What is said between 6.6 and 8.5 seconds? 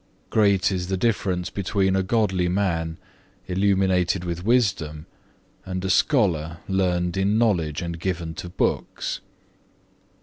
learned in knowledge and given to